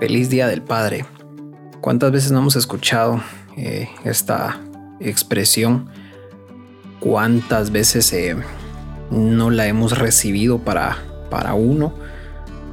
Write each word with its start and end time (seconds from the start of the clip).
Feliz 0.00 0.28
Día 0.28 0.48
del 0.48 0.60
Padre. 0.60 1.04
¿Cuántas 1.80 2.10
veces 2.10 2.32
no 2.32 2.40
hemos 2.40 2.56
escuchado 2.56 3.20
eh, 3.56 3.88
esta 4.04 4.60
expresión? 4.98 5.88
¿Cuántas 6.98 7.70
veces 7.70 8.12
eh, 8.12 8.36
no 9.10 9.50
la 9.50 9.68
hemos 9.68 9.96
recibido 9.96 10.58
para, 10.58 10.98
para 11.30 11.54
uno? 11.54 11.94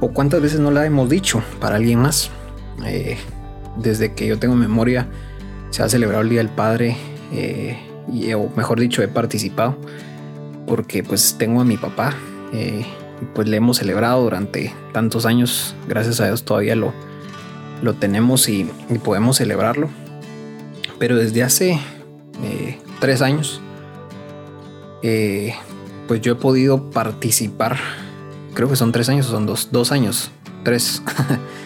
¿O 0.00 0.08
cuántas 0.08 0.42
veces 0.42 0.58
no 0.58 0.72
la 0.72 0.84
hemos 0.84 1.08
dicho 1.08 1.42
para 1.60 1.76
alguien 1.76 2.00
más? 2.00 2.30
Eh, 2.84 3.16
desde 3.76 4.14
que 4.14 4.26
yo 4.26 4.38
tengo 4.38 4.56
memoria, 4.56 5.06
se 5.70 5.82
ha 5.82 5.88
celebrado 5.88 6.22
el 6.22 6.28
Día 6.28 6.40
del 6.40 6.50
Padre, 6.50 6.96
y, 8.12 8.32
o 8.32 8.50
mejor 8.56 8.80
dicho, 8.80 9.00
he 9.02 9.08
participado, 9.08 9.78
porque 10.66 11.02
pues 11.02 11.36
tengo 11.38 11.60
a 11.60 11.64
mi 11.64 11.76
papá, 11.76 12.14
y 12.52 12.84
pues 13.32 13.48
le 13.48 13.56
hemos 13.56 13.78
celebrado 13.78 14.22
durante 14.22 14.74
tantos 14.92 15.24
años, 15.24 15.74
gracias 15.88 16.20
a 16.20 16.26
Dios 16.26 16.44
todavía 16.44 16.76
lo, 16.76 16.92
lo 17.82 17.94
tenemos 17.94 18.48
y, 18.48 18.64
podemos 19.04 19.36
celebrarlo. 19.36 19.90
Pero 20.98 21.16
desde 21.16 21.42
hace 21.42 21.78
eh, 22.42 22.78
tres 23.00 23.20
años, 23.20 23.60
eh, 25.02 25.54
pues 26.08 26.20
yo 26.20 26.32
he 26.32 26.36
podido 26.36 26.90
participar. 26.90 27.76
Creo 28.54 28.68
que 28.68 28.76
son 28.76 28.92
tres 28.92 29.08
años, 29.08 29.26
son 29.26 29.46
dos, 29.46 29.68
dos 29.72 29.92
años, 29.92 30.30
tres. 30.62 31.02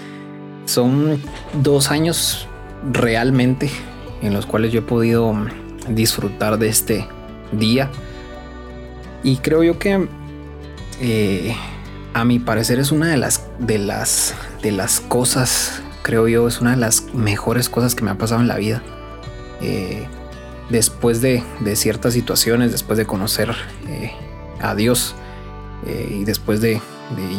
son 0.65 1.21
dos 1.63 1.91
años 1.91 2.49
realmente 2.93 3.71
en 4.23 4.33
los 4.33 4.47
cuales 4.47 4.73
yo 4.73 4.81
he 4.81 4.83
podido 4.83 5.35
disfrutar 5.89 6.59
de 6.59 6.69
este 6.69 7.07
día. 7.53 7.91
Y 9.23 9.37
creo 9.39 9.63
yo 9.63 9.79
que 9.79 10.09
eh, 11.01 11.55
a 12.15 12.25
mi 12.25 12.39
parecer 12.39 12.79
es 12.79 12.93
una 12.93 13.09
de 13.09 13.17
las 13.17 13.47
de 13.59 13.79
las 13.79 14.35
de 14.63 14.73
las 14.73 15.01
cosas 15.01 15.83
creo 16.07 16.29
yo, 16.29 16.47
es 16.47 16.61
una 16.61 16.71
de 16.71 16.77
las 16.77 17.13
mejores 17.15 17.69
cosas 17.69 17.97
que 17.97 18.05
me 18.05 18.13
ha 18.13 18.15
pasado 18.17 18.41
en 18.41 18.47
la 18.47 18.55
vida. 18.59 18.81
Eh, 19.61 20.07
después 20.71 21.21
de, 21.21 21.43
ciertas 21.75 22.15
situaciones, 22.15 22.71
después 22.71 22.97
de 22.97 23.07
conocer 23.07 23.51
eh, 23.89 24.13
a 24.61 24.77
Dios 24.77 25.17
eh, 25.85 26.19
y 26.21 26.25
después 26.25 26.61
de, 26.61 26.81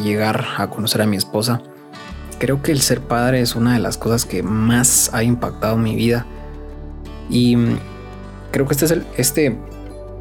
llegar 0.04 0.44
a 0.58 0.70
conocer 0.70 1.02
a 1.02 1.06
mi 1.06 1.16
esposa, 1.16 1.62
creo 2.40 2.62
que 2.62 2.74
el 2.74 2.82
ser 2.82 3.00
padre 3.00 3.40
es 3.40 3.56
una 3.56 3.74
de 3.74 3.80
las 3.80 3.98
cosas 3.98 4.26
que 4.26 4.44
más 4.44 5.12
ha 5.14 5.24
impactado 5.24 5.78
mi 5.78 5.96
vida. 5.96 6.26
Y 7.30 7.56
mm, 7.56 7.80
creo 8.52 8.66
que 8.68 8.74
este 8.74 8.84
es 8.84 8.92
el, 8.92 9.06
este 9.16 9.58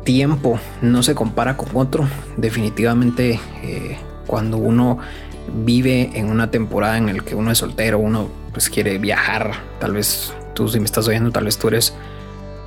tiempo 0.05 0.61
no 0.83 1.03
se 1.03 1.17
compara 1.17 1.57
con 1.57 1.71
otro. 1.75 2.09
Definitivamente 2.37 3.41
cuando 4.29 4.57
uno 4.57 4.99
vive 5.65 6.11
en 6.15 6.31
una 6.31 6.51
temporada 6.51 6.99
en 6.99 7.09
el 7.09 7.25
que 7.25 7.35
uno 7.35 7.51
es 7.51 7.59
soltero, 7.59 7.99
uno 7.99 8.29
pues 8.53 8.71
quiere 8.71 8.99
viajar, 8.99 9.53
tal 9.81 9.93
vez 9.93 10.33
tú 10.55 10.69
si 10.69 10.79
me 10.79 10.87
estás 10.87 11.07
oyendo, 11.09 11.31
tal 11.31 11.45
vez 11.45 11.59
tú 11.59 11.69
eres 11.69 11.95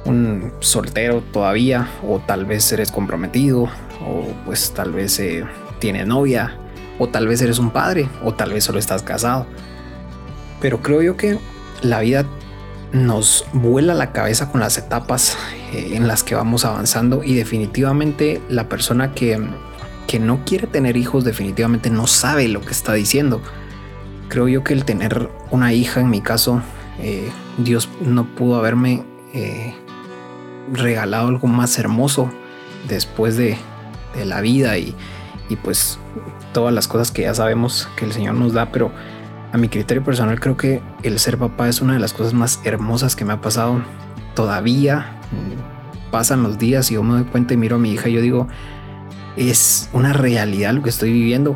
un 0.05 0.53
soltero 0.59 1.21
todavía 1.33 1.89
o 2.07 2.19
tal 2.19 2.45
vez 2.45 2.71
eres 2.71 2.91
comprometido 2.91 3.63
o 4.05 4.25
pues 4.45 4.71
tal 4.71 4.91
vez 4.91 5.19
eh, 5.19 5.45
tienes 5.79 6.07
novia 6.07 6.55
o 6.99 7.07
tal 7.07 7.27
vez 7.27 7.41
eres 7.41 7.59
un 7.59 7.71
padre 7.71 8.07
o 8.23 8.33
tal 8.33 8.51
vez 8.51 8.63
solo 8.63 8.79
estás 8.79 9.03
casado. 9.03 9.45
Pero 10.61 10.81
creo 10.81 11.01
yo 11.01 11.17
que 11.17 11.39
la 11.81 12.01
vida 12.01 12.25
nos 12.91 13.45
vuela 13.53 13.93
la 13.93 14.11
cabeza 14.11 14.51
con 14.51 14.61
las 14.61 14.77
etapas 14.77 15.37
eh, 15.73 15.91
en 15.93 16.07
las 16.07 16.23
que 16.23 16.35
vamos 16.35 16.65
avanzando 16.65 17.23
y 17.23 17.35
definitivamente 17.35 18.41
la 18.49 18.67
persona 18.67 19.13
que 19.13 19.39
que 20.09 20.17
no 20.17 20.43
quiere 20.43 20.65
tener 20.65 20.97
hijos 20.97 21.23
definitivamente 21.23 21.91
no 21.91 22.07
sabe 22.07 22.47
lo 22.47 22.61
que 22.61 22.71
está 22.71 22.93
diciendo. 22.93 23.43
Creo 24.27 24.47
yo 24.47 24.63
que 24.63 24.73
el 24.73 24.83
tener 24.83 25.29
una 25.51 25.71
hija, 25.71 25.99
en 26.01 26.09
mi 26.09 26.19
caso, 26.19 26.63
eh, 26.97 27.29
Dios 27.59 27.87
no 28.01 28.25
pudo 28.25 28.55
haberme 28.55 29.03
eh, 29.35 29.75
regalado 30.73 31.27
algo 31.27 31.47
más 31.47 31.77
hermoso 31.77 32.31
después 32.87 33.37
de, 33.37 33.55
la 34.25 34.41
vida 34.41 34.79
y, 34.79 34.95
y, 35.47 35.55
pues 35.57 35.99
todas 36.51 36.73
las 36.73 36.87
cosas 36.87 37.11
que 37.11 37.21
ya 37.21 37.35
sabemos 37.35 37.87
que 37.95 38.05
el 38.05 38.11
Señor 38.11 38.33
nos 38.33 38.53
da, 38.53 38.71
pero 38.71 38.91
a 39.53 39.57
mi 39.59 39.69
criterio 39.69 40.03
personal 40.03 40.39
creo 40.39 40.57
que 40.57 40.81
el 41.03 41.19
ser 41.19 41.37
papá 41.37 41.69
es 41.69 41.81
una 41.81 41.93
de 41.93 41.99
las 41.99 42.13
cosas 42.13 42.33
más 42.33 42.59
hermosas 42.63 43.15
que 43.15 43.25
me 43.25 43.33
ha 43.33 43.41
pasado. 43.41 43.83
Todavía 44.33 45.21
pasan 46.09 46.41
los 46.41 46.57
días 46.57 46.89
y 46.89 46.95
yo 46.95 47.03
me 47.03 47.13
doy 47.13 47.25
cuenta 47.25 47.53
y 47.53 47.57
miro 47.57 47.75
a 47.75 47.79
mi 47.79 47.91
hija 47.91 48.09
y 48.09 48.13
yo 48.13 48.21
digo, 48.21 48.47
es 49.39 49.89
una 49.93 50.13
realidad 50.13 50.73
lo 50.73 50.83
que 50.83 50.89
estoy 50.89 51.11
viviendo 51.11 51.55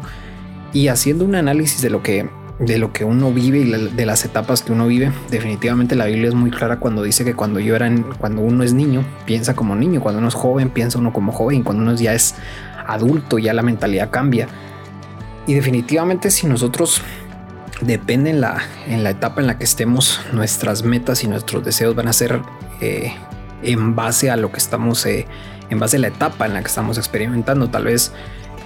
y 0.71 0.88
haciendo 0.88 1.25
un 1.25 1.35
análisis 1.35 1.81
de 1.81 1.89
lo 1.89 2.01
que 2.01 2.29
de 2.59 2.77
lo 2.77 2.94
que 2.94 3.03
uno 3.03 3.31
vive 3.31 3.59
y 3.59 3.69
de 3.69 4.05
las 4.05 4.25
etapas 4.25 4.61
que 4.61 4.71
uno 4.71 4.88
vive. 4.88 5.11
Definitivamente 5.29 5.95
la 5.95 6.05
Biblia 6.05 6.29
es 6.29 6.35
muy 6.35 6.51
clara 6.51 6.79
cuando 6.79 7.03
dice 7.03 7.25
que 7.25 7.33
cuando 7.33 7.59
yo 7.59 7.75
era, 7.75 7.91
cuando 8.19 8.41
uno 8.41 8.63
es 8.63 8.73
niño, 8.73 9.03
piensa 9.25 9.55
como 9.55 9.75
niño, 9.75 10.01
cuando 10.01 10.19
uno 10.19 10.27
es 10.27 10.35
joven, 10.35 10.69
piensa 10.69 10.99
uno 10.99 11.11
como 11.11 11.31
joven, 11.31 11.63
cuando 11.63 11.83
uno 11.83 11.95
ya 11.95 12.13
es 12.13 12.35
adulto, 12.85 13.39
ya 13.39 13.53
la 13.53 13.63
mentalidad 13.63 14.11
cambia. 14.11 14.47
Y 15.47 15.55
definitivamente 15.55 16.31
si 16.31 16.47
nosotros 16.47 17.01
depende 17.81 18.29
en 18.29 18.39
la, 18.39 18.61
en 18.88 19.03
la 19.03 19.09
etapa 19.09 19.41
en 19.41 19.47
la 19.47 19.57
que 19.57 19.63
estemos, 19.63 20.21
nuestras 20.31 20.83
metas 20.83 21.23
y 21.23 21.27
nuestros 21.27 21.65
deseos 21.65 21.95
van 21.95 22.07
a 22.07 22.13
ser 22.13 22.39
eh, 22.81 23.13
en 23.61 23.95
base 23.95 24.29
a 24.29 24.38
lo 24.38 24.51
que 24.51 24.57
estamos 24.57 25.05
eh, 25.05 25.25
en 25.69 25.79
base 25.79 25.97
a 25.97 26.00
la 26.00 26.07
etapa 26.07 26.46
en 26.46 26.53
la 26.53 26.62
que 26.62 26.68
estamos 26.68 26.97
experimentando. 26.97 27.69
Tal 27.69 27.85
vez, 27.85 28.12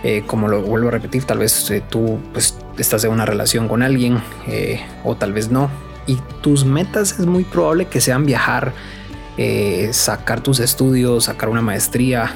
eh, 0.04 0.24
como 0.26 0.48
lo 0.48 0.62
vuelvo 0.62 0.90
a 0.90 0.92
repetir, 0.92 1.24
tal 1.24 1.40
vez 1.40 1.70
eh, 1.72 1.84
tú 1.90 2.20
pues, 2.34 2.58
estás 2.78 3.04
en 3.04 3.12
una 3.12 3.26
relación 3.26 3.68
con 3.68 3.82
alguien 3.82 4.22
eh, 4.48 4.82
o 5.04 5.16
tal 5.16 5.34
vez 5.34 5.50
no. 5.50 5.70
Y 6.06 6.18
tus 6.42 6.66
metas 6.66 7.20
es 7.20 7.26
muy 7.26 7.44
probable 7.44 7.86
que 7.86 8.00
sean 8.00 8.26
viajar, 8.26 8.72
sacar 9.92 10.42
tus 10.42 10.60
estudios, 10.62 11.26
sacar 11.26 11.50
una 11.50 11.62
maestría, 11.62 12.34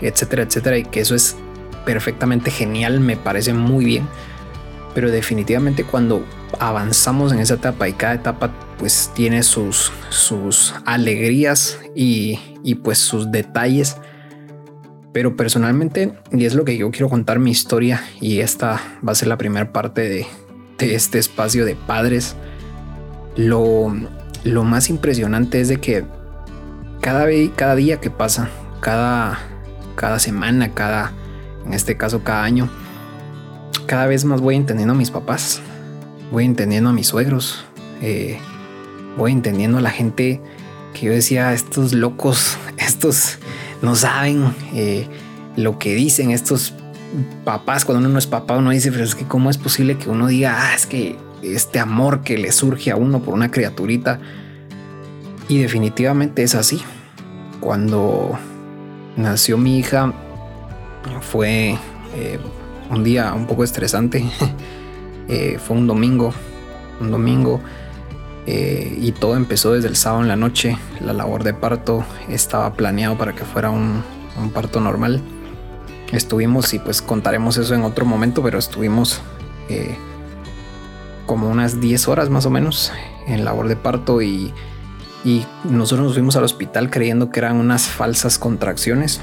etcétera, 0.00 0.44
etcétera. 0.44 0.78
Y 0.78 0.84
que 0.84 1.00
eso 1.00 1.16
es 1.16 1.36
perfectamente 1.84 2.52
genial, 2.52 3.00
me 3.00 3.16
parece 3.16 3.54
muy 3.54 3.84
bien. 3.84 4.06
Pero 4.94 5.10
definitivamente 5.10 5.84
cuando 5.84 6.24
avanzamos 6.58 7.32
en 7.32 7.38
esa 7.38 7.54
etapa 7.54 7.88
y 7.88 7.94
cada 7.94 8.14
etapa 8.14 8.52
pues 8.78 9.10
tiene 9.14 9.42
sus, 9.42 9.92
sus 10.10 10.74
alegrías 10.84 11.78
y, 11.94 12.38
y 12.62 12.76
pues 12.76 12.98
sus 12.98 13.30
detalles. 13.30 13.96
Pero 15.12 15.36
personalmente, 15.36 16.14
y 16.32 16.46
es 16.46 16.54
lo 16.54 16.64
que 16.64 16.76
yo 16.76 16.90
quiero 16.90 17.08
contar 17.08 17.38
mi 17.38 17.50
historia, 17.50 18.02
y 18.20 18.40
esta 18.40 18.80
va 19.06 19.12
a 19.12 19.14
ser 19.14 19.28
la 19.28 19.36
primera 19.36 19.72
parte 19.72 20.08
de, 20.08 20.26
este 20.78 21.18
espacio 21.18 21.64
de 21.64 21.76
padres, 21.76 22.34
lo, 23.36 23.94
lo 24.42 24.64
más 24.64 24.88
impresionante 24.88 25.60
es 25.60 25.68
de 25.68 25.76
que 25.76 26.04
cada, 27.00 27.26
cada 27.54 27.76
día 27.76 28.00
que 28.00 28.10
pasa, 28.10 28.48
cada, 28.80 29.38
cada 29.96 30.18
semana, 30.18 30.72
cada, 30.72 31.12
en 31.66 31.74
este 31.74 31.96
caso 31.96 32.24
cada 32.24 32.42
año, 32.42 32.68
cada 33.86 34.06
vez 34.06 34.24
más 34.24 34.40
voy 34.40 34.56
entendiendo 34.56 34.94
a 34.94 34.96
mis 34.96 35.10
papás, 35.10 35.60
voy 36.30 36.44
entendiendo 36.44 36.90
a 36.90 36.92
mis 36.92 37.08
suegros, 37.08 37.64
eh, 38.00 38.38
voy 39.16 39.32
entendiendo 39.32 39.78
a 39.78 39.80
la 39.80 39.90
gente 39.90 40.40
que 40.94 41.06
yo 41.06 41.12
decía, 41.12 41.52
estos 41.52 41.92
locos, 41.92 42.56
estos 42.78 43.38
no 43.80 43.94
saben 43.94 44.54
eh, 44.74 45.06
lo 45.56 45.78
que 45.78 45.94
dicen, 45.94 46.30
estos 46.30 46.74
papás, 47.44 47.84
cuando 47.84 48.00
uno 48.00 48.08
no 48.08 48.18
es 48.18 48.26
papá, 48.26 48.56
uno 48.56 48.70
dice, 48.70 48.90
pero 48.90 49.04
es 49.04 49.14
que 49.14 49.24
cómo 49.24 49.50
es 49.50 49.58
posible 49.58 49.98
que 49.98 50.08
uno 50.08 50.28
diga, 50.28 50.56
ah, 50.58 50.74
es 50.74 50.86
que 50.86 51.16
este 51.42 51.78
amor 51.80 52.22
que 52.22 52.38
le 52.38 52.52
surge 52.52 52.90
a 52.90 52.96
uno 52.96 53.22
por 53.22 53.34
una 53.34 53.50
criaturita. 53.50 54.20
Y 55.48 55.58
definitivamente 55.58 56.42
es 56.42 56.54
así. 56.54 56.82
Cuando 57.60 58.38
nació 59.16 59.58
mi 59.58 59.78
hija 59.78 60.12
fue 61.20 61.76
eh, 62.14 62.38
un 62.92 63.02
día 63.02 63.32
un 63.34 63.46
poco 63.46 63.64
estresante. 63.64 64.24
Eh, 65.28 65.58
fue 65.64 65.76
un 65.76 65.86
domingo, 65.86 66.34
un 67.00 67.12
domingo 67.12 67.60
eh, 68.44 68.98
y 69.00 69.12
todo 69.12 69.36
empezó 69.36 69.72
desde 69.72 69.86
el 69.86 69.94
sábado 69.96 70.22
en 70.22 70.28
la 70.28 70.36
noche. 70.36 70.76
La 71.00 71.12
labor 71.12 71.44
de 71.44 71.54
parto 71.54 72.04
estaba 72.28 72.74
planeado 72.74 73.16
para 73.16 73.32
que 73.32 73.44
fuera 73.44 73.70
un, 73.70 74.02
parto 74.52 74.80
normal. 74.80 75.22
Estuvimos, 76.10 76.74
y 76.74 76.80
pues 76.80 77.00
contaremos 77.00 77.56
eso 77.56 77.74
en 77.74 77.84
otro 77.84 78.04
momento, 78.04 78.42
pero 78.42 78.58
estuvimos 78.58 79.22
eh, 79.68 79.96
como 81.24 81.48
unas 81.48 81.80
10 81.80 82.08
horas 82.08 82.28
más 82.28 82.44
o 82.44 82.50
menos 82.50 82.92
en 83.28 83.44
labor 83.44 83.68
de 83.68 83.76
parto 83.76 84.20
y, 84.20 84.52
y 85.24 85.46
nosotros 85.64 86.06
nos 86.06 86.14
fuimos 86.14 86.34
al 86.36 86.44
hospital 86.44 86.90
creyendo 86.90 87.30
que 87.30 87.38
eran 87.38 87.56
unas 87.56 87.86
falsas 87.86 88.38
contracciones. 88.38 89.20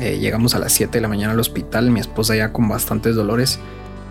Eh, 0.00 0.18
llegamos 0.18 0.54
a 0.54 0.58
las 0.58 0.72
7 0.72 0.98
de 0.98 1.00
la 1.00 1.08
mañana 1.08 1.32
al 1.32 1.40
hospital, 1.40 1.90
mi 1.90 2.00
esposa 2.00 2.36
ya 2.36 2.52
con 2.52 2.68
bastantes 2.68 3.16
dolores 3.16 3.58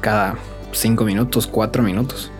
cada 0.01 0.35
5 0.73 1.05
minutos, 1.05 1.47
4 1.47 1.81
minutos 1.83 2.31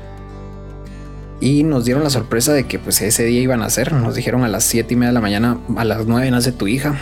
y 1.39 1.63
nos 1.63 1.85
dieron 1.85 2.03
la 2.03 2.09
sorpresa 2.09 2.53
de 2.53 2.65
que 2.65 2.79
pues 2.79 3.01
ese 3.01 3.23
día 3.23 3.41
iban 3.41 3.61
a 3.61 3.65
hacer. 3.65 3.93
Nos 3.93 4.15
dijeron 4.15 4.43
a 4.43 4.47
las 4.47 4.63
7 4.63 4.93
y 4.93 4.97
media 4.97 5.09
de 5.09 5.13
la 5.13 5.21
mañana, 5.21 5.57
a 5.75 5.85
las 5.85 6.05
9 6.05 6.31
nace 6.31 6.51
tu 6.51 6.67
hija. 6.67 6.95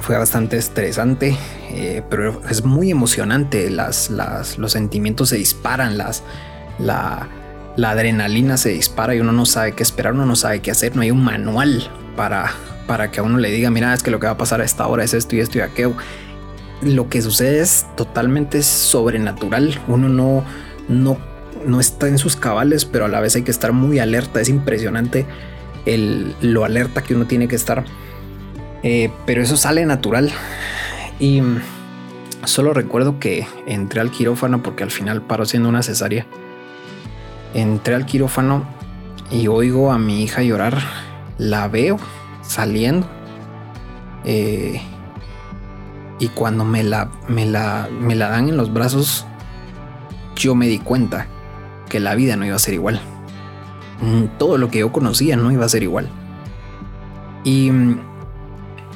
Fue 0.00 0.16
bastante 0.18 0.56
estresante, 0.56 1.36
eh, 1.70 2.02
pero 2.08 2.42
es 2.48 2.64
muy 2.64 2.90
emocionante. 2.90 3.70
Las, 3.70 4.10
las, 4.10 4.58
los 4.58 4.72
sentimientos 4.72 5.30
se 5.30 5.36
disparan, 5.36 5.98
las, 5.98 6.22
la, 6.78 7.28
la 7.76 7.90
adrenalina 7.90 8.56
se 8.56 8.70
dispara 8.70 9.14
y 9.14 9.20
uno 9.20 9.32
no 9.32 9.46
sabe 9.46 9.72
qué 9.72 9.82
esperar, 9.82 10.14
uno 10.14 10.26
no 10.26 10.36
sabe 10.36 10.60
qué 10.60 10.70
hacer, 10.70 10.96
no 10.96 11.02
hay 11.02 11.10
un 11.10 11.22
manual 11.22 11.90
para, 12.16 12.50
para 12.86 13.10
que 13.10 13.20
a 13.20 13.22
uno 13.22 13.38
le 13.38 13.50
diga, 13.50 13.70
mira, 13.70 13.94
es 13.94 14.02
que 14.02 14.10
lo 14.10 14.20
que 14.20 14.26
va 14.26 14.32
a 14.32 14.38
pasar 14.38 14.60
a 14.60 14.64
esta 14.64 14.86
hora 14.86 15.04
es 15.04 15.14
esto 15.14 15.36
y 15.36 15.40
esto 15.40 15.58
y 15.58 15.60
aquello. 15.62 15.94
Lo 16.82 17.08
que 17.08 17.22
sucede 17.22 17.60
es 17.60 17.86
totalmente 17.96 18.62
sobrenatural, 18.62 19.80
uno 19.88 20.08
no, 20.08 20.44
no, 20.88 21.16
no 21.66 21.80
está 21.80 22.08
en 22.08 22.18
sus 22.18 22.36
cabales, 22.36 22.84
pero 22.84 23.06
a 23.06 23.08
la 23.08 23.20
vez 23.20 23.36
hay 23.36 23.42
que 23.42 23.50
estar 23.50 23.72
muy 23.72 23.98
alerta, 23.98 24.40
es 24.40 24.48
impresionante 24.48 25.26
el, 25.86 26.34
lo 26.40 26.64
alerta 26.64 27.02
que 27.02 27.14
uno 27.14 27.26
tiene 27.26 27.48
que 27.48 27.56
estar. 27.56 27.84
Eh, 28.82 29.10
pero 29.26 29.42
eso 29.42 29.56
sale 29.56 29.84
natural. 29.86 30.30
Y 31.18 31.42
solo 32.44 32.74
recuerdo 32.74 33.18
que 33.18 33.46
entré 33.66 34.00
al 34.00 34.10
quirófano 34.10 34.62
porque 34.62 34.82
al 34.82 34.90
final 34.90 35.22
paro 35.22 35.46
siendo 35.46 35.68
una 35.68 35.82
cesárea. 35.82 36.26
Entré 37.54 37.94
al 37.94 38.04
quirófano 38.04 38.64
y 39.30 39.48
oigo 39.48 39.90
a 39.90 39.98
mi 39.98 40.22
hija 40.22 40.42
llorar. 40.42 40.78
La 41.38 41.66
veo 41.68 41.98
saliendo. 42.46 43.06
Eh, 44.24 44.80
y 46.18 46.28
cuando 46.28 46.64
me 46.64 46.82
la, 46.82 47.10
me, 47.28 47.46
la, 47.46 47.88
me 48.00 48.14
la 48.14 48.28
dan 48.28 48.48
en 48.48 48.56
los 48.56 48.72
brazos, 48.72 49.26
yo 50.36 50.54
me 50.54 50.66
di 50.66 50.78
cuenta 50.78 51.26
que 51.88 52.00
la 52.00 52.14
vida 52.14 52.36
no 52.36 52.46
iba 52.46 52.56
a 52.56 52.60
ser 52.60 52.74
igual. 52.74 53.00
Mm, 54.00 54.38
todo 54.38 54.58
lo 54.58 54.70
que 54.70 54.80
yo 54.80 54.92
conocía 54.92 55.36
no 55.36 55.50
iba 55.52 55.64
a 55.64 55.68
ser 55.68 55.82
igual. 55.82 56.08
Y 57.44 57.70
mm, 57.70 58.00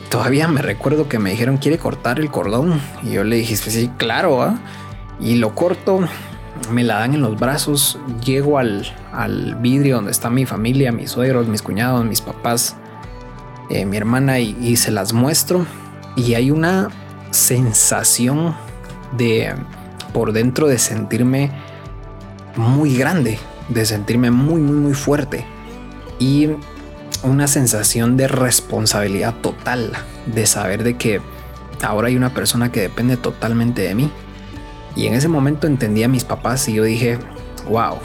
todavía 0.09 0.49
me 0.49 0.63
recuerdo 0.63 1.09
que 1.09 1.19
me 1.19 1.31
dijeron, 1.31 1.59
¿quiere 1.59 1.79
cortar 1.79 2.19
el 2.19 2.31
cordón? 2.31 2.81
Y 3.03 3.13
yo 3.13 3.25
le 3.25 3.37
dije, 3.37 3.57
sí, 3.57 3.91
claro. 3.97 4.43
¿ah?". 4.43 4.59
Y 5.21 5.37
lo 5.37 5.55
corto, 5.55 6.01
me 6.71 6.85
la 6.85 6.99
dan 6.99 7.15
en 7.15 7.23
los 7.23 7.39
brazos, 7.39 7.99
llego 8.25 8.59
al, 8.59 8.87
vidrio 9.61 9.97
donde 9.97 10.11
está 10.11 10.31
mi 10.31 10.47
familia, 10.47 10.93
mis 10.93 11.11
suegros, 11.11 11.49
mis 11.49 11.63
cuñados, 11.63 12.05
mis 12.05 12.21
papás, 12.21 12.77
eh, 13.71 13.85
mi 13.85 13.97
hermana, 13.97 14.41
y, 14.41 14.77
se 14.77 14.91
las 14.91 15.13
muestro. 15.13 15.67
Y 16.17 16.35
hay 16.35 16.51
una 16.51 16.89
sensación 17.31 18.55
de 19.17 19.55
por 20.13 20.33
dentro 20.33 20.67
de 20.67 20.79
sentirme 20.79 21.51
muy 22.57 22.97
grande, 22.97 23.39
de 23.69 23.85
sentirme 23.87 24.31
muy, 24.31 24.61
muy, 24.61 24.77
muy 24.77 24.95
fuerte. 24.95 25.45
Y 26.19 26.49
una 27.23 27.47
sensación 27.47 28.17
de 28.17 28.29
responsabilidad 28.29 29.35
total, 29.35 29.93
de 30.27 30.47
saber 30.47 30.83
de 30.83 30.97
que 30.97 31.21
ahora 31.83 32.09
hay 32.09 32.17
una 32.17 32.35
persona 32.35 32.73
que 32.73 32.81
depende 32.81 33.17
totalmente 33.17 33.83
de 33.83 33.95
mí. 33.95 34.11
Y 34.97 35.07
en 35.07 35.15
ese 35.15 35.29
momento 35.29 35.67
entendí 35.67 36.03
a 36.03 36.09
mis 36.09 36.25
papás 36.25 36.69
y 36.69 36.75
yo 36.75 36.85
dije, 36.85 37.19
wow, 37.69 37.99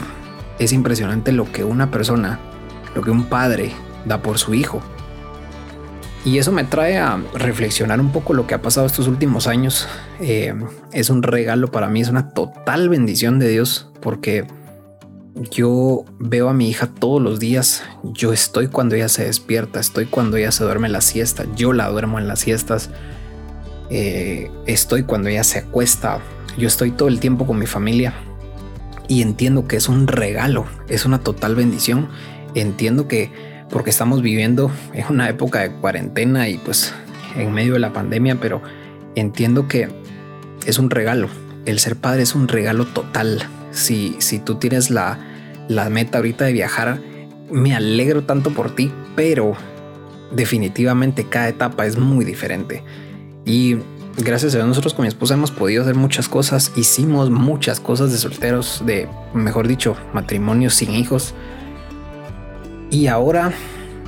es 0.58 0.72
impresionante 0.72 1.32
lo 1.32 1.50
que 1.50 1.64
una 1.64 1.90
persona, 1.90 2.38
lo 2.94 3.02
que 3.02 3.10
un 3.10 3.24
padre 3.24 3.72
da 4.04 4.22
por 4.22 4.38
su 4.38 4.54
hijo. 4.54 4.80
Y 6.24 6.38
eso 6.38 6.52
me 6.52 6.64
trae 6.64 6.96
a 6.96 7.22
reflexionar 7.34 8.00
un 8.00 8.10
poco 8.10 8.32
lo 8.32 8.46
que 8.46 8.54
ha 8.54 8.62
pasado 8.62 8.86
estos 8.86 9.08
últimos 9.08 9.46
años. 9.46 9.86
Eh, 10.20 10.54
es 10.92 11.10
un 11.10 11.22
regalo 11.22 11.70
para 11.70 11.88
mí, 11.88 12.00
es 12.00 12.08
una 12.08 12.30
total 12.30 12.88
bendición 12.88 13.38
de 13.38 13.48
Dios 13.48 13.90
porque 14.00 14.46
yo 15.50 16.04
veo 16.18 16.48
a 16.48 16.54
mi 16.54 16.70
hija 16.70 16.86
todos 16.86 17.20
los 17.20 17.40
días. 17.40 17.82
Yo 18.04 18.32
estoy 18.32 18.68
cuando 18.68 18.94
ella 18.94 19.10
se 19.10 19.26
despierta, 19.26 19.80
estoy 19.80 20.06
cuando 20.06 20.38
ella 20.38 20.50
se 20.50 20.64
duerme 20.64 20.86
en 20.86 20.94
la 20.94 21.02
siesta, 21.02 21.44
yo 21.56 21.74
la 21.74 21.90
duermo 21.90 22.18
en 22.18 22.26
las 22.26 22.40
siestas. 22.40 22.88
Eh, 23.90 24.50
estoy 24.66 25.02
cuando 25.02 25.28
ella 25.28 25.44
se 25.44 25.58
acuesta. 25.58 26.20
Yo 26.56 26.68
estoy 26.68 26.92
todo 26.92 27.08
el 27.08 27.20
tiempo 27.20 27.46
con 27.46 27.58
mi 27.58 27.66
familia 27.66 28.14
y 29.08 29.20
entiendo 29.20 29.68
que 29.68 29.76
es 29.76 29.90
un 29.90 30.06
regalo, 30.06 30.64
es 30.88 31.04
una 31.04 31.18
total 31.18 31.54
bendición. 31.54 32.08
Entiendo 32.54 33.08
que 33.08 33.53
porque 33.70 33.90
estamos 33.90 34.22
viviendo 34.22 34.70
en 34.92 35.06
una 35.08 35.28
época 35.28 35.60
de 35.60 35.70
cuarentena 35.70 36.48
y 36.48 36.58
pues 36.58 36.94
en 37.36 37.52
medio 37.52 37.74
de 37.74 37.80
la 37.80 37.92
pandemia, 37.92 38.36
pero 38.40 38.62
entiendo 39.14 39.68
que 39.68 39.88
es 40.66 40.78
un 40.78 40.90
regalo. 40.90 41.28
El 41.66 41.78
ser 41.78 41.96
padre 41.96 42.22
es 42.22 42.34
un 42.34 42.48
regalo 42.48 42.86
total 42.86 43.48
si, 43.74 44.16
si 44.18 44.38
tú 44.38 44.56
tienes 44.56 44.90
la, 44.90 45.18
la 45.68 45.90
meta 45.90 46.18
ahorita 46.18 46.44
de 46.44 46.52
viajar, 46.52 47.00
me 47.50 47.74
alegro 47.74 48.24
tanto 48.24 48.50
por 48.50 48.74
ti, 48.74 48.92
pero 49.16 49.54
definitivamente 50.32 51.24
cada 51.24 51.48
etapa 51.48 51.86
es 51.86 51.98
muy 51.98 52.24
diferente. 52.24 52.82
Y 53.44 53.76
gracias 54.16 54.54
a 54.54 54.58
Dios 54.58 54.68
nosotros 54.68 54.94
con 54.94 55.02
mi 55.02 55.08
esposa 55.08 55.34
hemos 55.34 55.50
podido 55.50 55.82
hacer 55.82 55.94
muchas 55.94 56.28
cosas, 56.28 56.72
hicimos 56.76 57.30
muchas 57.30 57.80
cosas 57.80 58.12
de 58.12 58.18
solteros, 58.18 58.82
de, 58.86 59.08
mejor 59.34 59.68
dicho, 59.68 59.96
matrimonios 60.12 60.74
sin 60.74 60.94
hijos. 60.94 61.34
Y 62.94 63.08
ahora 63.08 63.50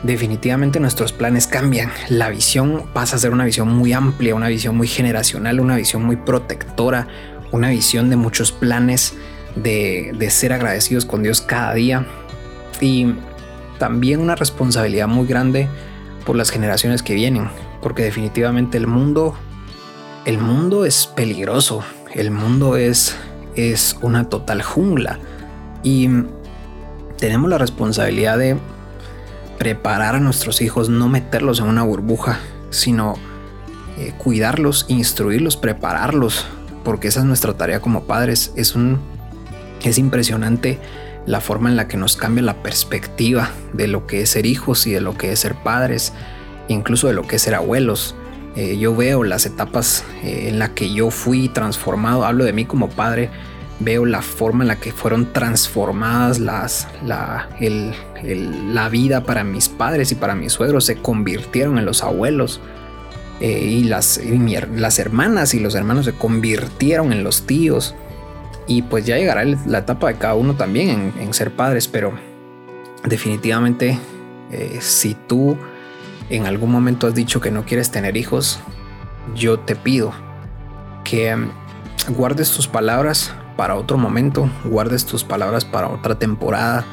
definitivamente 0.05 0.79
nuestros 0.79 1.11
planes 1.11 1.49
cambian. 1.49 1.91
La 2.09 2.31
visión 2.31 2.85
pasa 2.93 3.17
a 3.17 3.19
ser 3.19 3.33
una 3.33 3.45
visión 3.45 3.67
muy 3.67 3.93
amplia, 3.93 4.37
una 4.37 4.47
visión 4.47 4.77
muy 4.77 4.87
generacional, 4.87 5.59
una 5.59 5.75
visión 5.75 6.05
muy 6.05 6.15
protectora, 6.15 7.09
una 7.51 7.71
visión 7.71 8.11
de 8.11 8.17
muchos 8.17 8.53
planes 8.53 9.15
de, 9.57 10.15
ser 10.31 10.53
agradecidos 10.53 11.05
con 11.05 11.25
Dios 11.25 11.41
cada 11.41 11.75
día 11.75 12.07
y 12.81 13.09
también 13.81 14.21
una 14.21 14.37
responsabilidad 14.37 15.09
muy 15.09 15.27
grande 15.27 15.69
por 16.25 16.37
las 16.37 16.51
generaciones 16.51 17.03
que 17.03 17.15
vienen, 17.15 17.49
porque 17.83 18.05
definitivamente 18.05 18.79
el 18.79 18.87
mundo, 18.87 19.35
el 20.27 20.39
mundo 20.39 20.85
es 20.85 21.09
peligroso, 21.09 21.83
el 22.15 22.31
mundo 22.31 22.77
es, 22.77 23.17
es 23.57 23.97
una 24.01 24.29
total 24.29 24.63
jungla 24.63 25.19
y 25.83 26.09
tenemos 27.19 27.51
la 27.51 27.59
responsabilidad 27.59 28.39
de 28.39 28.57
preparar 29.59 30.15
a 30.15 30.21
nuestros 30.21 30.61
hijos, 30.63 30.89
no 30.89 31.09
meterlos 31.09 31.61
en 31.61 31.67
una 31.67 31.83
burbuja, 31.83 32.39
sino 32.71 33.15
eh, 33.99 34.13
cuidarlos, 34.19 34.87
instruirlos, 34.89 35.57
prepararlos, 35.57 36.47
porque 36.85 37.09
esa 37.09 37.21
es 37.21 37.27
nuestra 37.27 37.55
tarea 37.55 37.81
como 37.81 38.05
padres, 38.05 38.53
es 38.57 38.75
un 38.75 39.01
es 39.89 39.99
impresionante 39.99 40.79
la 41.27 41.41
forma 41.41 41.69
en 41.69 41.77
la 41.77 41.89
que 41.89 41.97
nos 41.97 42.17
cambia 42.17 42.43
la 42.43 42.63
perspectiva 42.63 43.51
de 43.73 43.89
lo 43.89 44.07
que 44.07 44.23
es 44.23 44.31
ser 44.31 44.47
hijos 44.47 44.87
y 44.87 44.93
de 44.93 45.01
lo 45.01 45.17
que 45.17 45.33
es 45.33 45.41
ser 45.41 45.55
padres, 45.55 46.13
incluso 46.69 47.09
de 47.09 47.15
lo 47.15 47.27
que 47.27 47.37
es 47.37 47.43
ser 47.43 47.55
abuelos. 47.55 48.15
Eh, 48.55 48.79
yo 48.79 48.95
veo 48.95 49.25
las 49.25 49.45
etapas 49.45 50.05
eh, 50.23 50.49
en 50.49 50.59
la 50.59 50.73
que 50.75 50.93
yo 50.93 51.11
fui 51.11 51.49
transformado, 51.49 52.25
hablo 52.25 52.45
de 52.45 52.53
mí 52.53 52.65
como 52.65 52.89
padre, 52.89 53.31
veo 53.81 54.07
la 54.07 54.23
forma 54.23 54.65
en 54.65 54.69
la 54.69 54.77
que 54.77 54.93
fueron 54.93 55.33
transformadas 55.33 56.39
las, 56.39 56.89
la, 57.05 57.49
la 57.61 58.89
vida 58.89 59.25
para 59.25 59.45
mis 59.45 59.69
padres 59.69 60.13
y 60.13 60.15
para 60.15 60.35
mis 60.35 60.53
suegros, 60.53 60.85
se 60.85 60.97
convirtieron 60.97 61.79
en 61.79 61.85
los 61.85 62.03
abuelos. 62.03 62.61
Eh, 63.41 63.61
y, 63.61 63.85
las, 63.85 64.19
las 64.75 64.99
hermanas 64.99 65.53
y 65.53 65.61
los 65.61 65.75
hermanos 65.75 66.07
se 66.07 66.13
convirtieron 66.15 67.13
en 67.13 67.23
los 67.23 67.47
tíos 67.47 67.95
y 68.67 68.81
pues 68.81 69.05
ya 69.05 69.19
llegará 69.19 69.45
la 69.45 69.79
etapa 69.79 70.09
de 70.09 70.15
cada 70.15 70.35
uno 70.35 70.55
también 70.55 71.13
en, 71.19 71.35
ser 71.35 71.53
padres, 71.53 71.87
pero 71.87 72.15
definitivamente 73.05 73.99
eh, 74.51 74.79
si 74.81 75.15
tú 75.15 75.59
en 76.31 76.47
algún 76.47 76.73
momento 76.73 77.07
has 77.07 77.15
dicho 77.15 77.39
que 77.41 77.51
no 77.51 77.67
quieres 77.67 77.91
tener 77.91 78.17
hijos, 78.17 78.59
yo 79.35 79.59
te 79.59 79.77
pido 79.77 80.13
que 81.05 81.37
mm, 81.37 81.51
guardes 82.17 82.51
tus 82.51 82.67
palabras 82.67 83.35
para 83.57 83.75
otro 83.77 83.99
momento, 83.99 84.51
guardes 84.65 85.07
tus 85.07 85.25
palabras 85.25 85.65
para 85.65 85.89
otra 85.89 86.19
temporada. 86.19 86.85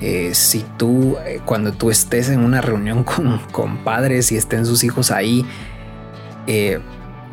Eh, 0.00 0.34
si 0.34 0.64
tú, 0.76 1.16
eh, 1.24 1.40
cuando 1.44 1.72
tú 1.72 1.90
estés 1.90 2.28
en 2.28 2.40
una 2.44 2.60
reunión 2.60 3.04
con, 3.04 3.38
con 3.52 3.78
padres 3.78 4.32
y 4.32 4.36
estén 4.36 4.66
sus 4.66 4.84
hijos 4.84 5.10
ahí, 5.10 5.46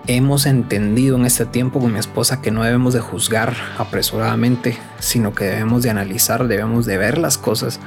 hemos 0.08 0.46
entendido 0.46 1.18
en 1.18 1.26
este 1.26 1.46
tiempo 1.46 1.80
con 1.80 1.94
mi 1.94 2.00
esposa 2.00 2.42
que 2.42 2.52
no 2.52 2.64
debemos 2.64 2.94
de 2.94 3.00
juzgar 3.00 3.56
apresuradamente, 3.78 4.78
sino 5.00 5.34
que 5.34 5.46
debemos 5.46 5.84
de 5.84 5.92
analizar, 5.92 6.48
debemos 6.48 6.86
de 6.86 6.98
ver 6.98 7.18
las 7.18 7.38
cosas 7.38 7.80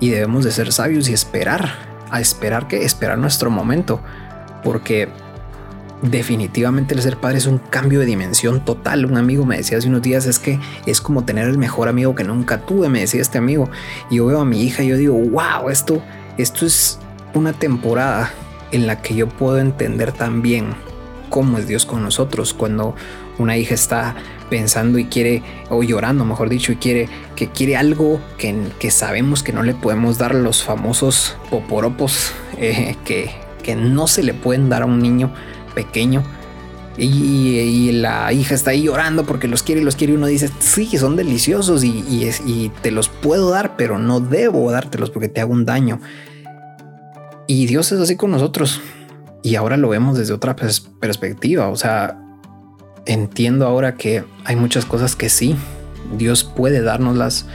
y 0.00 0.10
debemos 0.10 0.44
de 0.44 0.52
ser 0.52 0.72
sabios 0.72 1.08
y 1.08 1.14
esperar, 1.14 1.72
a 2.10 2.20
esperar 2.20 2.68
que 2.68 2.84
esperar 2.84 3.16
nuestro 3.18 3.50
momento, 3.50 4.00
porque 4.62 5.08
definitivamente 6.10 6.94
el 6.94 7.02
ser 7.02 7.16
padre 7.16 7.38
es 7.38 7.46
un 7.46 7.58
cambio 7.58 8.00
de 8.00 8.06
dimensión 8.06 8.64
total. 8.64 9.06
Un 9.06 9.16
amigo 9.16 9.44
me 9.46 9.56
decía 9.56 9.78
hace 9.78 9.88
unos 9.88 10.02
días 10.02 10.26
es 10.26 10.38
que 10.38 10.58
es 10.86 11.00
como 11.00 11.24
tener 11.24 11.48
el 11.48 11.58
mejor 11.58 11.88
amigo 11.88 12.14
que 12.14 12.24
nunca 12.24 12.60
tuve, 12.60 12.88
me 12.88 13.00
decía 13.00 13.22
este 13.22 13.38
amigo. 13.38 13.70
Y 14.10 14.16
yo 14.16 14.26
veo 14.26 14.40
a 14.40 14.44
mi 14.44 14.62
hija 14.62 14.82
y 14.82 14.88
yo 14.88 14.96
digo, 14.96 15.14
wow, 15.14 15.70
esto, 15.70 16.02
esto 16.36 16.66
es 16.66 16.98
una 17.32 17.52
temporada 17.52 18.30
en 18.70 18.86
la 18.86 19.02
que 19.02 19.14
yo 19.14 19.28
puedo 19.28 19.58
entender 19.58 20.12
también 20.12 20.74
cómo 21.30 21.58
es 21.58 21.66
Dios 21.66 21.86
con 21.86 22.02
nosotros 22.02 22.54
cuando 22.54 22.94
una 23.38 23.56
hija 23.56 23.74
está 23.74 24.14
pensando 24.50 24.98
y 24.98 25.06
quiere, 25.06 25.42
o 25.70 25.82
llorando, 25.82 26.24
mejor 26.24 26.48
dicho, 26.48 26.70
y 26.70 26.76
quiere 26.76 27.08
que 27.34 27.48
quiere 27.48 27.76
algo 27.76 28.20
que, 28.38 28.54
que 28.78 28.90
sabemos 28.90 29.42
que 29.42 29.52
no 29.52 29.62
le 29.62 29.74
podemos 29.74 30.18
dar 30.18 30.34
los 30.34 30.62
famosos 30.62 31.36
poporopos 31.50 32.32
eh, 32.58 32.94
que, 33.04 33.30
que 33.62 33.74
no 33.74 34.06
se 34.06 34.22
le 34.22 34.34
pueden 34.34 34.68
dar 34.68 34.82
a 34.82 34.86
un 34.86 35.00
niño 35.00 35.32
pequeño. 35.74 36.22
y, 36.96 37.90
la 37.92 38.32
hija 38.32 38.54
está 38.54 38.70
ahí 38.70 38.84
llorando 38.84 39.24
porque 39.24 39.48
los 39.48 39.62
quiere 39.62 39.80
y 39.80 39.84
los 39.84 39.96
quiere 39.96 40.12
y 40.12 40.16
uno 40.16 40.26
dice, 40.26 40.50
sí, 40.60 40.86
son 40.98 41.16
deliciosos 41.16 41.82
y, 41.84 42.70
te 42.82 42.90
los 42.90 43.08
puedo 43.08 43.50
dar, 43.50 43.76
pero 43.76 43.98
no 43.98 44.20
debo 44.20 44.70
dártelos 44.70 45.10
porque 45.10 45.28
te 45.28 45.40
hago 45.40 45.52
un 45.52 45.64
daño. 45.64 46.00
Y 47.46 47.66
Dios 47.66 47.92
es 47.92 48.00
así 48.00 48.16
con 48.16 48.30
nosotros. 48.30 48.80
Y 49.42 49.56
ahora 49.56 49.76
lo 49.76 49.90
vemos 49.90 50.16
desde 50.16 50.32
otra 50.32 50.56
perspectiva. 50.56 51.68
O 51.68 51.76
sea, 51.76 52.18
entiendo 53.04 53.66
ahora 53.66 53.96
que 53.96 54.24
hay 54.44 54.56
muchas 54.56 54.86
cosas 54.86 55.14
que 55.16 55.28
sí, 55.28 55.54
Dios 56.16 56.44
puede 56.44 56.80
dárnoslas, 56.80 57.46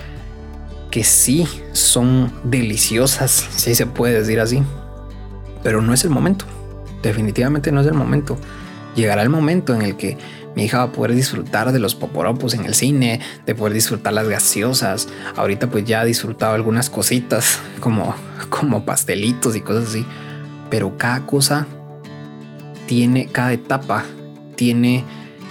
que 0.91 1.03
sí 1.03 1.47
son 1.71 2.31
deliciosas, 2.43 3.47
si 3.55 3.75
se 3.75 3.85
puede 3.85 4.19
decir 4.19 4.39
así. 4.39 4.61
Pero 5.63 5.81
no 5.81 5.93
es 5.93 6.03
el 6.03 6.09
momento. 6.09 6.45
Definitivamente 7.01 7.71
no 7.71 7.81
es 7.81 7.87
el 7.87 7.93
momento 7.93 8.37
llegará 8.95 9.21
el 9.21 9.29
momento 9.29 9.73
en 9.73 9.81
el 9.81 9.95
que 9.95 10.17
mi 10.55 10.65
hija 10.65 10.79
va 10.79 10.83
a 10.85 10.91
poder 10.91 11.13
disfrutar 11.15 11.71
de 11.71 11.79
los 11.79 11.95
poporopos 11.95 12.53
en 12.53 12.65
el 12.65 12.73
cine, 12.73 13.21
de 13.45 13.55
poder 13.55 13.73
disfrutar 13.73 14.13
las 14.13 14.27
gaseosas. 14.27 15.07
Ahorita 15.35 15.69
pues 15.69 15.85
ya 15.85 16.01
ha 16.01 16.05
disfrutado 16.05 16.53
algunas 16.53 16.89
cositas 16.89 17.59
como, 17.79 18.15
como 18.49 18.85
pastelitos 18.85 19.55
y 19.55 19.61
cosas 19.61 19.89
así. 19.89 20.05
Pero 20.69 20.97
cada 20.97 21.25
cosa 21.25 21.67
tiene, 22.87 23.27
cada 23.27 23.53
etapa 23.53 24.05
tiene 24.55 25.03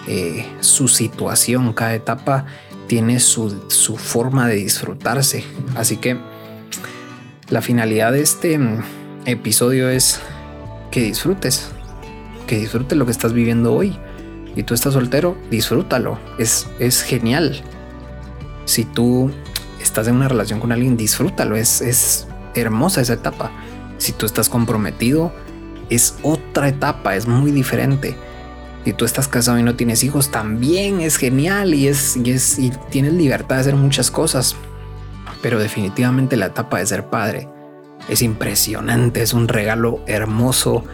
eh, 0.07 0.47
su 0.61 0.89
situación, 0.89 1.73
cada 1.73 1.95
etapa 1.95 2.47
tiene 2.87 3.21
su, 3.21 3.65
su 3.69 3.97
forma 3.97 4.47
de 4.47 4.57
disfrutarse. 4.57 5.45
Así 5.77 5.97
que 5.97 6.19
la 7.49 7.63
finalidad 7.63 8.13
de 8.13 8.23
este 8.23 8.59
mm, 8.59 8.83
episodio 9.27 9.89
es 9.89 10.21
que 10.91 11.03
disfrutes, 11.03 11.71
que 12.47 12.59
disfrutes 12.59 12.97
lo 12.97 13.05
que 13.05 13.13
estás 13.13 13.33
viviendo 13.33 13.75
hoy. 13.75 13.97
Y 14.57 14.63
tú 14.65 14.75
estás 14.75 14.95
soltero, 14.95 15.37
disfrútalo. 15.51 16.19
Es, 16.39 16.67
es 16.79 17.03
genial. 17.03 17.61
Si 18.65 18.85
tú 18.85 19.31
estás 19.81 20.09
en 20.09 20.17
una 20.17 20.29
relación 20.29 20.59
con 20.61 20.73
alguien, 20.73 20.97
disfrútalo. 20.97 21.57
Es, 21.57 21.81
es 21.81 22.27
hermosa 22.55 23.01
esa 23.01 23.15
etapa. 23.15 23.53
Si 23.99 24.13
tú 24.13 24.27
estás 24.27 24.49
comprometido, 24.49 25.33
es 25.91 26.17
otra 26.23 26.69
etapa, 26.69 27.15
es 27.15 27.27
muy 27.27 27.53
diferente. 27.53 28.17
Si 28.85 28.93
tú 28.95 29.05
estás 29.05 29.29
casado 29.29 29.59
y 29.59 29.63
no 29.63 29.77
tienes 29.77 30.03
hijos, 30.03 30.31
también 30.31 31.01
es 31.01 31.17
genial 31.17 31.75
y 31.75 31.89
es, 31.89 32.17
y 32.17 32.31
es 32.31 32.59
y 32.59 32.73
tienes 32.91 33.13
libertad 33.13 33.57
de 33.57 33.61
hacer 33.61 33.77
muchas 33.77 34.11
cosas. 34.11 34.57
Pero 35.43 35.59
definitivamente 35.59 36.37
la 36.37 36.47
etapa 36.47 36.79
de 36.79 36.87
ser 36.87 37.11
padre 37.11 37.49
es 38.09 38.23
impresionante, 38.23 39.23
es 39.23 39.35
un 39.35 39.49
regalo 39.49 40.01
hermoso 40.07 40.85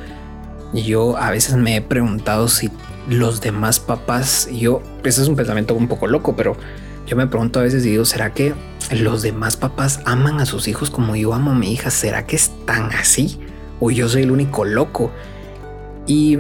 yo 0.83 1.17
a 1.17 1.31
veces 1.31 1.55
me 1.57 1.77
he 1.77 1.81
preguntado 1.81 2.49
si 2.49 2.71
los 3.09 3.41
demás 3.41 3.79
papás, 3.81 4.49
yo, 4.51 4.83
ese 5.05 5.23
es 5.23 5.29
un 5.29 5.37
pensamiento 5.37 5.75
un 5.75 5.89
poco 5.89 6.07
loco, 6.07 6.35
pero 6.37 6.57
yo 7.07 7.17
me 7.17 7.27
pregunto 7.27 7.61
a 7.61 7.63
veces 7.63 7.85
y 7.87 7.91
digo, 7.91 8.05
¿será 8.05 8.33
que 8.33 8.55
los 8.91 9.23
demás 9.23 9.57
papás 9.57 10.01
aman 10.05 10.41
a 10.41 10.47
sus 10.47 10.67
hijos 10.69 10.91
como 10.91 11.15
yo 11.15 11.33
amo 11.35 11.53
a 11.53 11.55
mi 11.55 11.73
hija? 11.73 11.91
¿Será 11.91 12.27
que 12.27 12.37
están 12.37 12.91
así? 12.93 13.39
¿O 13.79 13.91
yo 13.91 14.09
soy 14.09 14.23
el 14.23 14.31
único 14.31 14.65
loco? 14.65 15.13
Y 16.07 16.39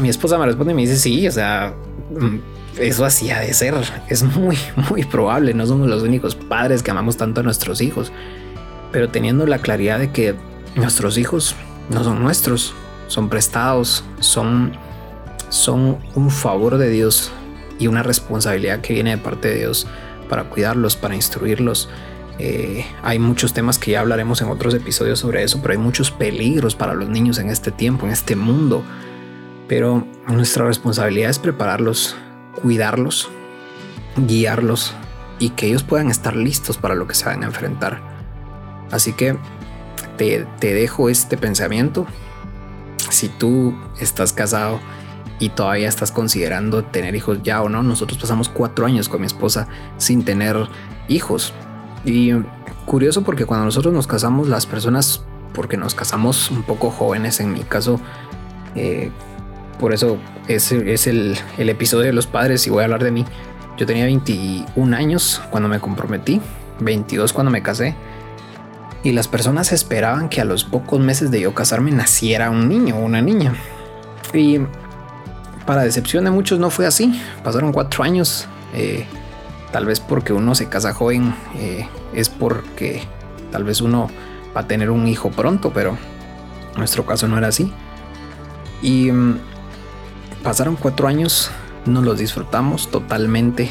mi 0.00 0.08
esposa 0.08 0.38
me 0.38 0.46
responde 0.46 0.72
y 0.72 0.76
me 0.76 0.82
dice, 0.82 0.96
sí, 0.96 1.26
o 1.26 1.32
sea, 1.32 1.74
mm, 2.10 2.78
eso 2.78 3.04
así 3.04 3.30
ha 3.30 3.40
de 3.40 3.52
ser. 3.54 3.74
Es 4.08 4.22
muy, 4.22 4.58
muy 4.90 5.04
probable. 5.04 5.54
No 5.54 5.66
somos 5.66 5.88
los 5.88 6.02
únicos 6.02 6.34
padres 6.34 6.82
que 6.82 6.90
amamos 6.90 7.16
tanto 7.16 7.40
a 7.40 7.42
nuestros 7.42 7.80
hijos. 7.80 8.12
Pero 8.92 9.08
teniendo 9.08 9.46
la 9.46 9.58
claridad 9.58 9.98
de 9.98 10.12
que 10.12 10.34
nuestros 10.76 11.18
hijos 11.18 11.56
no 11.88 12.04
son 12.04 12.22
nuestros, 12.22 12.74
son 13.08 13.28
prestados, 13.28 14.04
son, 14.20 14.72
son 15.48 15.98
un 16.14 16.30
favor 16.30 16.78
de 16.78 16.90
Dios 16.90 17.32
y 17.78 17.86
una 17.86 18.02
responsabilidad 18.02 18.80
que 18.80 18.94
viene 18.94 19.10
de 19.10 19.18
parte 19.18 19.48
de 19.48 19.58
Dios 19.60 19.86
para 20.28 20.44
cuidarlos, 20.44 20.96
para 20.96 21.14
instruirlos. 21.14 21.88
Eh, 22.38 22.86
hay 23.02 23.18
muchos 23.18 23.52
temas 23.52 23.78
que 23.78 23.92
ya 23.92 24.00
hablaremos 24.00 24.40
en 24.40 24.48
otros 24.48 24.74
episodios 24.74 25.18
sobre 25.18 25.42
eso, 25.42 25.60
pero 25.60 25.72
hay 25.72 25.78
muchos 25.78 26.10
peligros 26.10 26.74
para 26.74 26.94
los 26.94 27.08
niños 27.08 27.38
en 27.38 27.50
este 27.50 27.70
tiempo, 27.70 28.06
en 28.06 28.12
este 28.12 28.36
mundo. 28.36 28.82
Pero 29.68 30.06
nuestra 30.28 30.64
responsabilidad 30.64 31.30
es 31.30 31.38
prepararlos, 31.38 32.16
cuidarlos, 32.60 33.28
guiarlos 34.16 34.94
y 35.38 35.50
que 35.50 35.66
ellos 35.66 35.82
puedan 35.82 36.10
estar 36.10 36.36
listos 36.36 36.78
para 36.78 36.94
lo 36.94 37.06
que 37.06 37.14
se 37.14 37.24
van 37.26 37.42
a 37.42 37.46
enfrentar. 37.46 38.11
Así 38.92 39.14
que 39.14 39.36
te, 40.16 40.46
te 40.60 40.72
dejo 40.72 41.08
este 41.08 41.36
pensamiento 41.36 42.06
si 43.10 43.28
tú 43.28 43.74
estás 43.98 44.32
casado 44.32 44.80
y 45.38 45.48
todavía 45.48 45.88
estás 45.88 46.12
considerando 46.12 46.84
tener 46.84 47.16
hijos 47.16 47.42
ya 47.42 47.62
o 47.62 47.68
no, 47.68 47.82
nosotros 47.82 48.18
pasamos 48.18 48.48
cuatro 48.48 48.86
años 48.86 49.08
con 49.08 49.20
mi 49.20 49.26
esposa 49.26 49.66
sin 49.96 50.24
tener 50.24 50.56
hijos. 51.08 51.52
Y 52.04 52.32
curioso 52.84 53.22
porque 53.22 53.44
cuando 53.44 53.64
nosotros 53.64 53.92
nos 53.92 54.06
casamos, 54.06 54.48
las 54.48 54.66
personas, 54.66 55.24
porque 55.52 55.76
nos 55.76 55.94
casamos 55.94 56.50
un 56.50 56.62
poco 56.62 56.90
jóvenes, 56.90 57.40
en 57.40 57.52
mi 57.52 57.60
caso, 57.60 58.00
eh, 58.74 59.10
por 59.80 59.92
eso 59.92 60.18
es, 60.46 60.70
es 60.70 61.06
el, 61.06 61.36
el, 61.58 61.68
episodio 61.68 62.06
de 62.06 62.12
los 62.12 62.26
padres 62.26 62.66
y 62.66 62.70
voy 62.70 62.82
a 62.82 62.84
hablar 62.84 63.02
de 63.02 63.10
mí. 63.10 63.24
Yo 63.76 63.86
tenía 63.86 64.04
21 64.04 64.96
años 64.96 65.42
cuando 65.50 65.68
me 65.68 65.80
comprometí, 65.80 66.40
22 66.80 67.32
cuando 67.32 67.50
me 67.50 67.62
casé 67.62 67.96
y 69.04 69.12
las 69.12 69.28
personas 69.28 69.72
esperaban 69.72 70.28
que 70.28 70.40
a 70.40 70.44
los 70.44 70.64
pocos 70.64 71.00
meses 71.00 71.30
de 71.30 71.40
yo 71.40 71.54
casarme 71.54 71.90
naciera 71.90 72.50
un 72.50 72.68
niño 72.68 72.96
o 72.96 73.00
una 73.00 73.20
niña. 73.20 73.54
Y 74.32 74.60
para 75.66 75.82
decepción 75.82 76.24
de 76.24 76.30
muchos 76.30 76.58
no 76.58 76.70
fue 76.70 76.86
así. 76.86 77.20
Pasaron 77.42 77.72
cuatro 77.72 78.04
años. 78.04 78.46
Eh, 78.74 79.06
tal 79.72 79.86
vez 79.86 80.00
porque 80.00 80.32
uno 80.32 80.54
se 80.54 80.68
casa 80.68 80.94
joven 80.94 81.34
eh, 81.56 81.88
es 82.14 82.28
porque 82.28 83.02
tal 83.50 83.64
vez 83.64 83.80
uno 83.80 84.08
va 84.56 84.62
a 84.62 84.66
tener 84.66 84.90
un 84.90 85.06
hijo 85.08 85.30
pronto, 85.30 85.72
pero 85.72 85.98
nuestro 86.76 87.04
caso 87.04 87.26
no 87.26 87.38
era 87.38 87.48
así. 87.48 87.72
Y 88.82 89.10
mm, 89.10 89.38
pasaron 90.42 90.76
cuatro 90.76 91.08
años, 91.08 91.50
nos 91.86 92.04
los 92.04 92.18
disfrutamos 92.18 92.88
totalmente. 92.90 93.70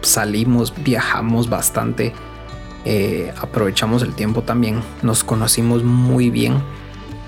Salimos, 0.00 0.72
viajamos 0.82 1.50
bastante 1.50 2.14
eh, 2.84 3.32
aprovechamos 3.40 4.02
el 4.02 4.14
tiempo 4.14 4.42
también, 4.42 4.82
nos 5.02 5.22
conocimos 5.24 5.84
muy 5.84 6.30
bien. 6.30 6.54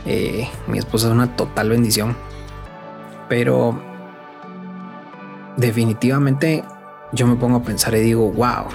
Eh, 0.06 0.49
mi 0.66 0.78
esposa 0.78 1.09
es 1.09 1.12
una 1.12 1.37
total 1.37 1.71
bendición, 1.71 2.16
pero 3.28 3.80
definitivamente 5.56 6.64
yo 7.12 7.26
me 7.26 7.37
pongo 7.37 7.59
a 7.59 7.62
pensar 7.62 7.94
y 7.94 8.00
digo, 8.00 8.30
wow, 8.32 8.66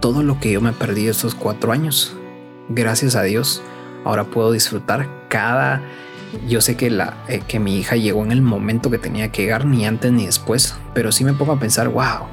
todo 0.00 0.22
lo 0.22 0.38
que 0.38 0.52
yo 0.52 0.60
me 0.60 0.72
perdí 0.72 1.08
estos 1.08 1.34
cuatro 1.34 1.72
años, 1.72 2.14
gracias 2.68 3.16
a 3.16 3.22
Dios, 3.22 3.62
ahora 4.04 4.24
puedo 4.24 4.52
disfrutar 4.52 5.08
cada... 5.28 5.82
Yo 6.48 6.62
sé 6.62 6.78
que, 6.78 6.88
la, 6.88 7.14
eh, 7.28 7.42
que 7.46 7.58
mi 7.58 7.76
hija 7.76 7.96
llegó 7.96 8.24
en 8.24 8.32
el 8.32 8.40
momento 8.40 8.90
que 8.90 8.96
tenía 8.96 9.30
que 9.30 9.42
llegar, 9.42 9.66
ni 9.66 9.84
antes 9.84 10.12
ni 10.12 10.24
después, 10.24 10.74
pero 10.94 11.12
sí 11.12 11.24
me 11.24 11.34
pongo 11.34 11.52
a 11.52 11.60
pensar, 11.60 11.88
wow, 11.88 12.26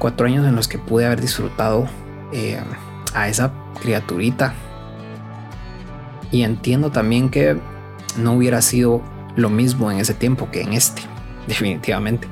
cuatro 0.00 0.26
años 0.26 0.44
en 0.46 0.56
los 0.56 0.66
que 0.66 0.78
pude 0.78 1.06
haber 1.06 1.20
disfrutado 1.20 1.86
eh, 2.34 2.60
a 3.14 3.28
esa 3.28 3.52
criaturita. 3.80 4.54
Y 6.32 6.42
entiendo 6.42 6.90
también 6.90 7.30
que 7.30 7.56
no 8.16 8.32
hubiera 8.32 8.60
sido 8.60 9.02
lo 9.36 9.50
mismo 9.50 9.90
en 9.90 9.98
ese 9.98 10.14
tiempo 10.14 10.50
que 10.50 10.62
en 10.62 10.72
este, 10.72 11.02
definitivamente. 11.46 12.26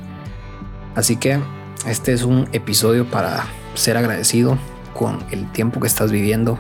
Así 0.97 1.17
que 1.17 1.41
este 1.87 2.13
es 2.13 2.25
un 2.25 2.49
episodio 2.53 3.09
para 3.09 3.47
ser 3.75 3.97
agradecido 3.97 4.59
con 4.93 5.25
el 5.31 5.51
tiempo 5.53 5.81
que 5.81 5.87
estás 5.87 6.11
viviendo, 6.11 6.59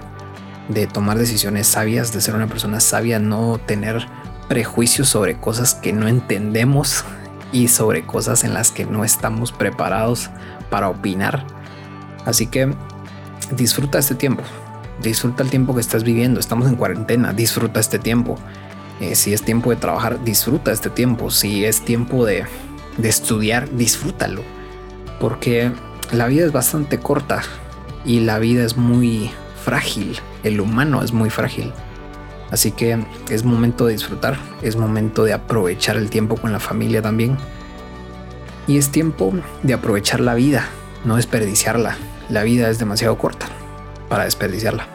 de 0.68 0.86
tomar 0.86 1.18
decisiones 1.18 1.66
sabias, 1.66 2.12
de 2.12 2.20
ser 2.20 2.36
una 2.36 2.46
persona 2.46 2.78
sabia, 2.78 3.18
no 3.18 3.58
tener 3.58 4.06
prejuicios 4.48 5.08
sobre 5.08 5.36
cosas 5.36 5.74
que 5.74 5.92
no 5.92 6.06
entendemos 6.06 7.04
y 7.50 7.68
sobre 7.68 8.06
cosas 8.06 8.44
en 8.44 8.54
las 8.54 8.70
que 8.70 8.86
no 8.86 9.04
estamos 9.04 9.50
preparados 9.50 10.30
para 10.70 10.88
opinar. 10.88 11.44
Así 12.24 12.46
que 12.46 12.72
disfruta 13.56 13.98
este 13.98 14.14
tiempo. 14.14 14.42
Disfruta 15.02 15.42
el 15.42 15.50
tiempo 15.50 15.74
que 15.74 15.80
estás 15.80 16.04
viviendo. 16.04 16.40
Estamos 16.40 16.68
en 16.68 16.76
cuarentena. 16.76 17.32
Disfruta 17.32 17.80
este 17.80 17.98
tiempo. 17.98 18.38
Eh, 19.00 19.14
si 19.14 19.32
es 19.32 19.42
tiempo 19.42 19.70
de 19.70 19.76
trabajar, 19.76 20.22
disfruta 20.24 20.72
este 20.72 20.90
tiempo. 20.90 21.30
Si 21.30 21.64
es 21.64 21.84
tiempo 21.84 22.24
de, 22.24 22.44
de 22.98 23.08
estudiar, 23.08 23.70
disfrútalo. 23.70 24.42
Porque 25.20 25.72
la 26.12 26.26
vida 26.26 26.44
es 26.44 26.52
bastante 26.52 26.98
corta 26.98 27.42
y 28.04 28.20
la 28.20 28.38
vida 28.38 28.64
es 28.64 28.76
muy 28.76 29.30
frágil. 29.64 30.18
El 30.42 30.60
humano 30.60 31.02
es 31.02 31.12
muy 31.12 31.30
frágil. 31.30 31.72
Así 32.50 32.70
que 32.70 33.02
es 33.30 33.44
momento 33.44 33.86
de 33.86 33.94
disfrutar, 33.94 34.36
es 34.60 34.76
momento 34.76 35.24
de 35.24 35.32
aprovechar 35.32 35.96
el 35.96 36.10
tiempo 36.10 36.36
con 36.36 36.52
la 36.52 36.60
familia 36.60 37.00
también. 37.00 37.38
Y 38.66 38.76
es 38.76 38.90
tiempo 38.90 39.32
de 39.62 39.74
aprovechar 39.74 40.20
la 40.20 40.34
vida, 40.34 40.66
no 41.04 41.16
desperdiciarla 41.16 41.96
la 42.32 42.44
vida 42.44 42.70
es 42.70 42.78
demasiado 42.78 43.18
corta 43.18 43.46
para 44.08 44.24
desperdiciarla. 44.24 44.91